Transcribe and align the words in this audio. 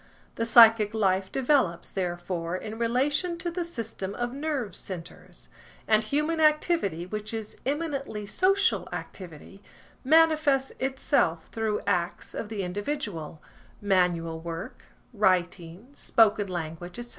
The 0.33 0.45
psychic 0.45 0.95
life 0.95 1.31
develops, 1.31 1.91
therefore, 1.91 2.55
in 2.57 2.79
relation 2.79 3.37
to 3.37 3.51
the 3.51 3.63
system 3.63 4.15
of 4.15 4.33
nerve 4.33 4.75
centres; 4.75 5.49
and 5.87 6.01
human 6.01 6.39
activity 6.39 7.05
which 7.05 7.35
is 7.35 7.55
eminently 7.67 8.25
social 8.25 8.89
activity, 8.91 9.61
manifests 10.03 10.71
itself 10.79 11.49
through 11.51 11.81
acts 11.85 12.33
of 12.33 12.49
the 12.49 12.63
individual–manual 12.63 14.39
work, 14.39 14.85
writing, 15.13 15.89
spoken 15.93 16.47
language, 16.47 16.97
etc. 16.97 17.09